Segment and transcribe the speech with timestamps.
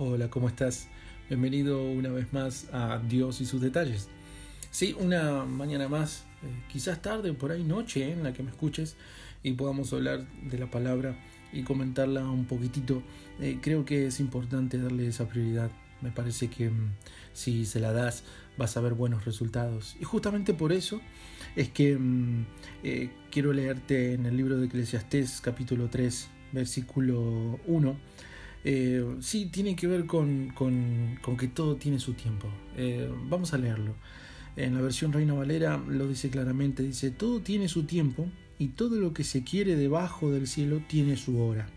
[0.00, 0.86] Hola, ¿cómo estás?
[1.28, 4.08] Bienvenido una vez más a Dios y sus detalles.
[4.70, 8.50] Sí, una mañana más, eh, quizás tarde, por ahí noche, eh, en la que me
[8.50, 8.94] escuches
[9.42, 11.18] y podamos hablar de la palabra
[11.52, 13.02] y comentarla un poquitito.
[13.40, 15.72] Eh, creo que es importante darle esa prioridad.
[16.00, 16.92] Me parece que mm,
[17.32, 18.22] si se la das
[18.56, 19.96] vas a ver buenos resultados.
[20.00, 21.00] Y justamente por eso
[21.56, 22.46] es que mm,
[23.32, 28.27] quiero leerte en el libro de Eclesiastés capítulo 3, versículo 1
[28.64, 30.52] eh, sí, tiene que ver con,
[31.38, 32.48] que todo tiene su tiempo.
[32.76, 33.94] Eh, vamos a leerlo.
[34.56, 38.96] En la versión Reina Valera lo dice claramente, dice, todo tiene su tiempo y todo
[38.96, 41.68] lo que se quiere debajo del cielo tiene su hora.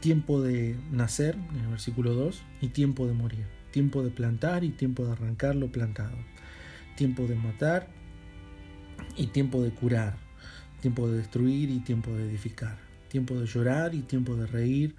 [0.00, 3.46] Tiempo de nacer, en el versículo 2, y tiempo de morir.
[3.70, 6.16] Tiempo de plantar y tiempo de arrancar lo plantado.
[6.96, 7.88] Tiempo de matar
[9.16, 10.16] y tiempo de curar.
[10.80, 12.83] Tiempo de destruir y tiempo de edificar
[13.14, 14.96] tiempo de llorar y tiempo de reír,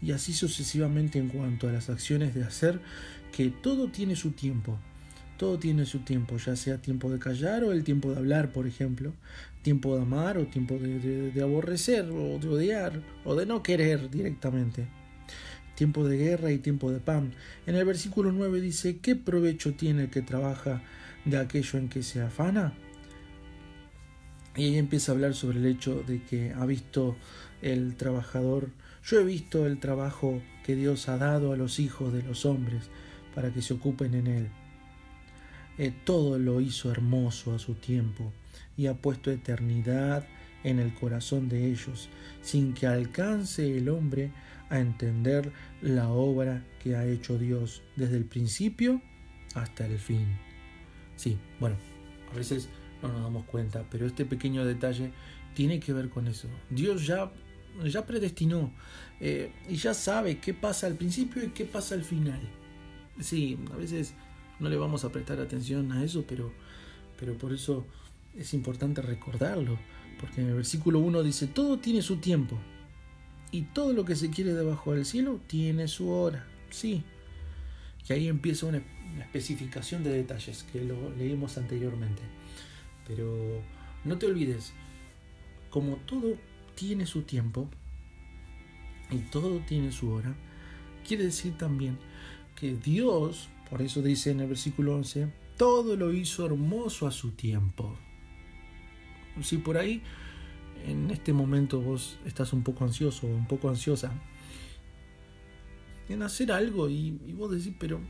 [0.00, 2.78] y así sucesivamente en cuanto a las acciones de hacer,
[3.32, 4.78] que todo tiene su tiempo,
[5.36, 8.68] todo tiene su tiempo, ya sea tiempo de callar o el tiempo de hablar, por
[8.68, 9.12] ejemplo,
[9.62, 14.86] tiempo de amar o tiempo de, aborrecer o de odiar o de no querer directamente.
[15.74, 17.32] Tiempo de guerra y tiempo de pan.
[17.66, 20.80] En el versículo 9 dice, ¿qué provecho tiene el que trabaja
[21.24, 22.72] de aquello en que se afana?
[24.58, 27.16] Y ella empieza a hablar sobre el hecho de que ha visto
[27.62, 28.70] el trabajador,
[29.04, 32.90] yo he visto el trabajo que Dios ha dado a los hijos de los hombres
[33.36, 34.48] para que se ocupen en él.
[35.78, 38.32] Eh, todo lo hizo hermoso a su tiempo
[38.76, 40.26] y ha puesto eternidad
[40.64, 42.08] en el corazón de ellos,
[42.42, 44.32] sin que alcance el hombre
[44.70, 49.00] a entender la obra que ha hecho Dios desde el principio
[49.54, 50.26] hasta el fin.
[51.14, 51.76] Sí, bueno,
[52.32, 52.68] a veces
[53.02, 55.12] no nos damos cuenta, pero este pequeño detalle
[55.54, 56.48] tiene que ver con eso.
[56.70, 57.30] Dios ya,
[57.84, 58.72] ya predestinó
[59.20, 62.40] eh, y ya sabe qué pasa al principio y qué pasa al final.
[63.20, 64.14] Sí, a veces
[64.60, 66.52] no le vamos a prestar atención a eso, pero,
[67.18, 67.86] pero por eso
[68.36, 69.78] es importante recordarlo,
[70.20, 72.58] porque en el versículo 1 dice, todo tiene su tiempo,
[73.50, 76.46] y todo lo que se quiere debajo del cielo tiene su hora.
[76.70, 77.02] Sí.
[78.08, 78.82] Y ahí empieza una,
[79.14, 82.22] una especificación de detalles que lo leímos anteriormente.
[83.08, 83.62] Pero
[84.04, 84.72] no te olvides,
[85.70, 86.36] como todo
[86.74, 87.68] tiene su tiempo
[89.10, 90.36] y todo tiene su hora,
[91.06, 91.98] quiere decir también
[92.54, 97.30] que Dios, por eso dice en el versículo 11, todo lo hizo hermoso a su
[97.30, 97.96] tiempo.
[99.42, 100.02] Si por ahí
[100.86, 104.12] en este momento vos estás un poco ansioso o un poco ansiosa
[106.08, 108.00] en hacer algo y, y vos decís, pero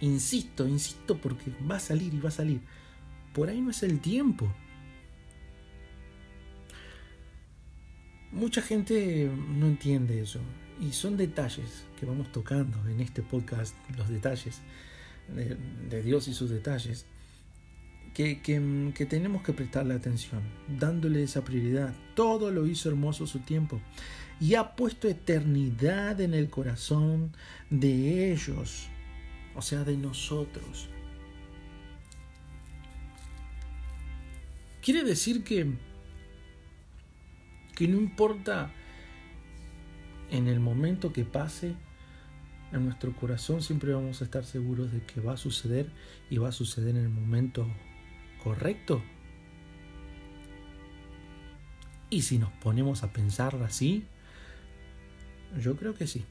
[0.00, 2.60] insisto, insisto porque va a salir y va a salir
[3.32, 4.52] por ahí no es el tiempo.
[8.30, 10.40] Mucha gente no entiende eso
[10.80, 14.60] y son detalles que vamos tocando en este podcast, los detalles
[15.28, 17.06] de, Dios y sus detalles,
[18.14, 20.42] que, que, tenemos que prestarle atención,
[20.78, 21.94] dándole esa prioridad.
[22.14, 23.80] Todo lo hizo hermoso su tiempo
[24.40, 27.32] y ha puesto eternidad en el corazón
[27.70, 28.88] de ellos,
[29.54, 30.88] o sea, de nosotros.
[34.82, 35.72] Quiere decir que,
[37.76, 38.72] que no importa
[40.28, 41.76] en el momento que pase,
[42.72, 45.88] en nuestro corazón siempre vamos a estar seguros de que va a suceder
[46.30, 47.68] y va a suceder en el momento
[48.42, 49.04] correcto.
[52.10, 54.04] Y si nos ponemos a pensar así,
[55.60, 56.24] yo creo que sí.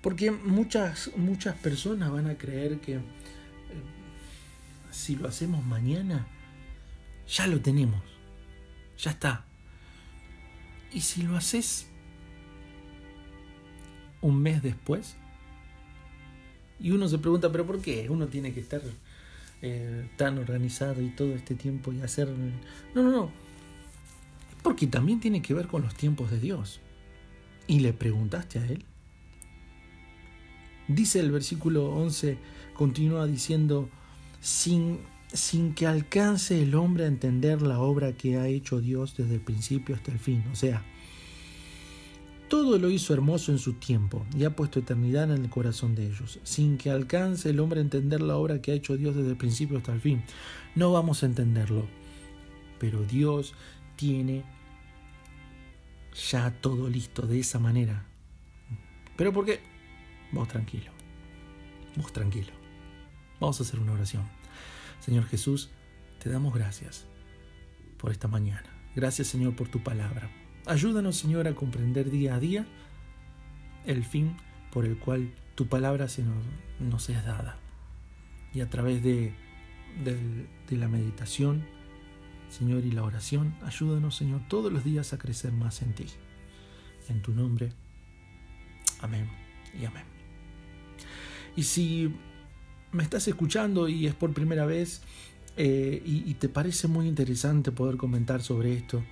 [0.00, 3.00] Porque muchas, muchas personas van a creer que eh,
[4.90, 6.26] si lo hacemos mañana,
[7.28, 8.02] ya lo tenemos,
[8.98, 9.44] ya está.
[10.92, 11.88] Y si lo haces
[14.20, 15.16] un mes después,
[16.78, 18.08] y uno se pregunta, pero ¿por qué?
[18.10, 18.82] Uno tiene que estar
[19.62, 22.28] eh, tan organizado y todo este tiempo y hacer...
[22.94, 23.30] No, no, no.
[24.62, 26.80] Porque también tiene que ver con los tiempos de Dios.
[27.66, 28.84] ¿Y le preguntaste a Él?
[30.88, 32.38] Dice el versículo 11,
[32.74, 33.88] continúa diciendo,
[34.40, 35.00] sin
[35.32, 39.40] sin que alcance el hombre a entender la obra que ha hecho Dios desde el
[39.40, 40.44] principio hasta el fin.
[40.52, 40.84] O sea,
[42.48, 46.06] todo lo hizo hermoso en su tiempo y ha puesto eternidad en el corazón de
[46.06, 49.30] ellos, sin que alcance el hombre a entender la obra que ha hecho Dios desde
[49.30, 50.22] el principio hasta el fin.
[50.74, 51.86] No vamos a entenderlo,
[52.78, 53.54] pero Dios
[53.96, 54.44] tiene
[56.30, 58.06] ya todo listo de esa manera.
[59.16, 59.60] ¿Pero por qué?
[60.30, 60.92] Vos tranquilo,
[61.96, 62.52] vos tranquilo.
[63.40, 64.35] Vamos a hacer una oración.
[65.00, 65.70] Señor Jesús,
[66.22, 67.06] te damos gracias
[67.98, 68.68] por esta mañana.
[68.94, 70.30] Gracias Señor por tu palabra.
[70.66, 72.66] Ayúdanos Señor a comprender día a día
[73.84, 74.36] el fin
[74.72, 76.44] por el cual tu palabra se nos,
[76.80, 77.58] nos es dada.
[78.52, 79.32] Y a través de,
[80.04, 81.64] de la meditación,
[82.48, 86.06] Señor, y la oración, ayúdanos, Señor, todos los días a crecer más en ti.
[87.08, 87.72] En tu nombre.
[89.00, 89.28] Amén
[89.78, 90.04] y amén.
[91.54, 92.14] Y si
[92.96, 95.02] me estás escuchando y es por primera vez
[95.56, 99.02] eh, y, te parece muy interesante poder comentar sobre esto,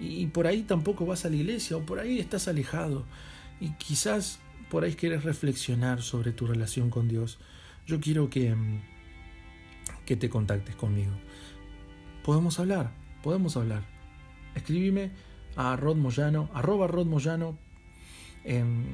[0.00, 3.04] y, por ahí tampoco vas a la iglesia o por ahí estás alejado
[3.60, 4.38] y quizás
[4.70, 7.38] por ahí quieres reflexionar sobre tu relación con Dios,
[7.86, 8.54] yo quiero que,
[10.06, 11.12] que te contactes conmigo.
[12.24, 12.92] Podemos hablar,
[13.22, 13.82] podemos hablar.
[14.54, 15.10] Escribime
[15.54, 17.58] a Rod Moyano, arroba Rod Moyano
[18.44, 18.86] en,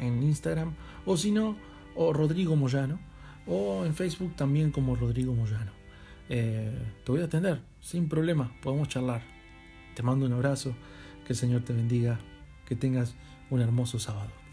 [0.00, 0.74] en Instagram,
[1.06, 1.56] o si no,
[1.94, 2.98] o Rodrigo Moyano,
[3.46, 5.72] o en Facebook también como Rodrigo Moyano.
[6.28, 6.72] Eh,
[7.04, 9.22] te voy a atender, sin problema, podemos charlar.
[9.94, 10.74] Te mando un abrazo,
[11.26, 12.18] que el Señor te bendiga,
[12.66, 13.14] que tengas
[13.50, 14.43] un hermoso sábado.